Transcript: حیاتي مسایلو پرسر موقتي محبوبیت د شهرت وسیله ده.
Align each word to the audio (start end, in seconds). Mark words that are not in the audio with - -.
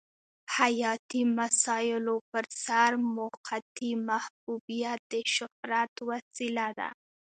حیاتي 0.55 1.21
مسایلو 1.37 2.15
پرسر 2.31 2.91
موقتي 3.17 3.91
محبوبیت 4.09 4.99
د 5.11 5.13
شهرت 5.35 5.93
وسیله 6.09 6.67
ده. 6.79 6.89